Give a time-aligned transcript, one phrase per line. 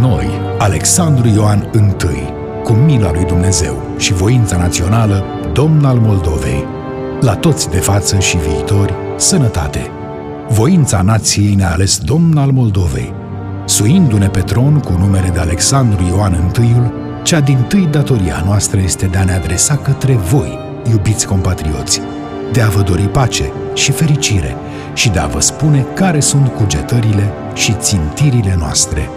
[0.00, 0.26] Noi,
[0.58, 6.64] Alexandru Ioan I, cu mila lui Dumnezeu și voința națională, domn al Moldovei,
[7.20, 9.90] la toți de față și viitori, sănătate.
[10.48, 13.12] Voința nației ne-a ales domn al Moldovei,
[13.64, 19.06] suindu-ne pe tron cu numele de Alexandru Ioan I, cea din tâi datoria noastră este
[19.06, 20.58] de a ne adresa către voi,
[20.90, 22.00] iubiți compatrioți,
[22.52, 24.56] de a vă dori pace și fericire
[24.94, 29.08] și de a vă spune care sunt cugetările și țintirile noastre.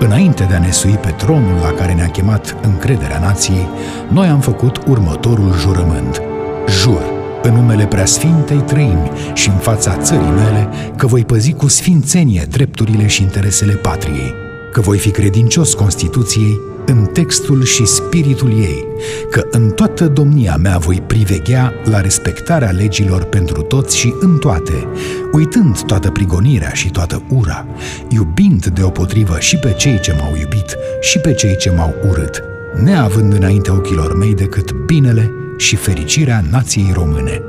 [0.00, 3.68] Înainte de a ne sui pe tronul la care ne-a chemat încrederea nației,
[4.08, 6.22] noi am făcut următorul jurământ.
[6.68, 7.02] Jur,
[7.42, 13.06] în numele Preasfintei Trăimi și în fața țării mele, că voi păzi cu sfințenie drepturile
[13.06, 14.34] și interesele patriei,
[14.72, 18.84] că voi fi credincios Constituției în textul și spiritul ei,
[19.30, 24.88] că în toată domnia mea voi priveghea la respectarea legilor pentru toți și în toate,
[25.32, 27.66] uitând toată prigonirea și toată ura,
[28.08, 32.42] iubind deopotrivă și pe cei ce m-au iubit și pe cei ce m-au urât,
[32.82, 37.42] neavând înainte ochilor mei decât binele și fericirea nației române.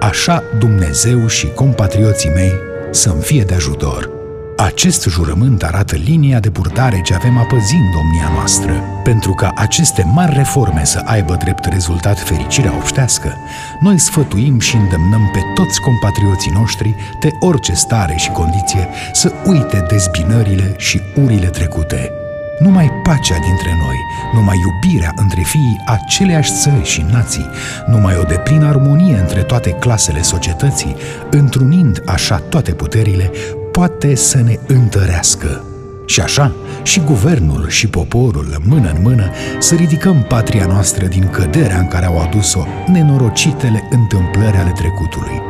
[0.00, 2.52] Așa Dumnezeu și compatrioții mei
[2.90, 4.23] să-mi fie de ajutor.
[4.64, 8.72] Acest jurământ arată linia de purtare ce avem apăzind domnia noastră.
[9.02, 13.36] Pentru ca aceste mari reforme să aibă drept rezultat fericirea obștească,
[13.80, 19.86] noi sfătuim și îndemnăm pe toți compatrioții noștri de orice stare și condiție să uite
[19.88, 22.10] dezbinările și urile trecute.
[22.58, 23.96] Numai pacea dintre noi,
[24.34, 27.50] numai iubirea între fiii aceleași țări și nații,
[27.86, 30.96] numai o deplină armonie între toate clasele societății,
[31.30, 33.30] întrunind așa toate puterile,
[33.74, 35.64] poate să ne întărească.
[36.06, 41.78] Și așa, și guvernul și poporul, mână în mână, să ridicăm patria noastră din căderea
[41.78, 45.42] în care au adus-o nenorocitele întâmplări ale trecutului.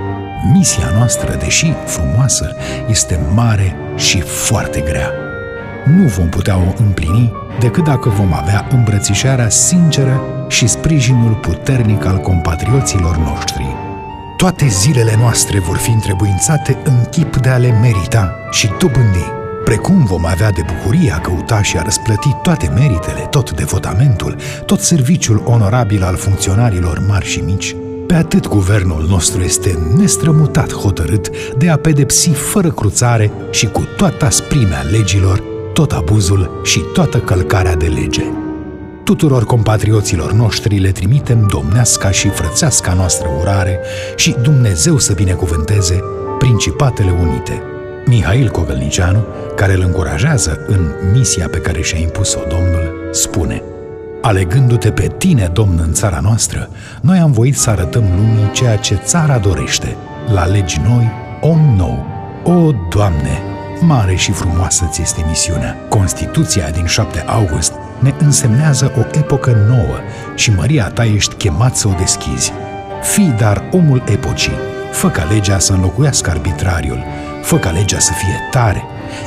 [0.53, 2.57] Misia noastră, deși frumoasă,
[2.89, 5.11] este mare și foarte grea.
[5.97, 12.19] Nu vom putea o împlini decât dacă vom avea îmbrățișarea sinceră și sprijinul puternic al
[12.19, 13.84] compatrioților noștri.
[14.37, 19.33] Toate zilele noastre vor fi întrebuințate în chip de a le merita și dobândi.
[19.65, 24.37] Precum vom avea de bucurie a căuta și a răsplăti toate meritele, tot devotamentul,
[24.67, 31.31] tot serviciul onorabil al funcționarilor mari și mici, pe atât guvernul nostru este nestrămutat hotărât
[31.57, 37.77] de a pedepsi fără cruțare și cu toată asprimea legilor tot abuzul și toată călcarea
[37.77, 38.25] de lege.
[39.05, 43.81] Tuturor compatrioților noștri le trimitem domneasca și frățeasca noastră urare
[44.17, 46.01] și Dumnezeu să binecuvânteze
[46.39, 47.63] Principatele Unite.
[48.07, 49.25] Mihail Cogălnicianu,
[49.57, 53.63] care îl încurajează în misia pe care și-a impus-o Domnul, spune
[54.21, 56.69] Alegându-te pe tine, Domn, în țara noastră,
[57.01, 59.97] noi am voit să arătăm lumii ceea ce țara dorește,
[60.35, 61.11] la legi noi,
[61.41, 62.07] om nou.
[62.45, 63.43] O, Doamne,
[63.81, 65.77] mare și frumoasă ți este misiunea.
[65.89, 67.73] Constituția din 7 august
[68.05, 69.97] ne însemnează o epocă nouă
[70.35, 72.53] și Maria ta ești chemat să o deschizi.
[73.03, 74.59] Fii dar omul epocii,
[74.93, 77.05] fă ca legea să înlocuiască arbitrariul,
[77.43, 78.83] fă ca legea să fie tare,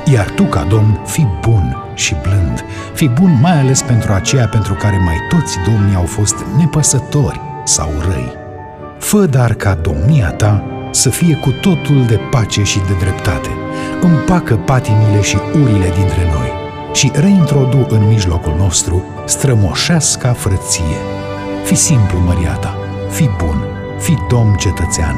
[0.05, 4.73] iar tu, ca domn, fii bun și blând, fii bun mai ales pentru aceea pentru
[4.73, 8.33] care mai toți domnii au fost nepăsători sau răi.
[8.99, 13.49] Fă dar ca domnia ta să fie cu totul de pace și de dreptate.
[14.01, 16.46] Împacă patimile și urile dintre noi
[16.97, 20.97] și reintrodu în mijlocul nostru strămoșească frăție.
[21.63, 22.77] Fi simplu, Maria ta,
[23.09, 23.63] fi bun,
[23.99, 25.15] fi domn cetățean,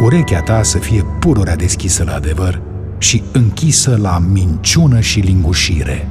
[0.00, 2.62] urechea ta să fie pururea deschisă la adevăr
[2.98, 6.08] și închisă la minciună și lingușire.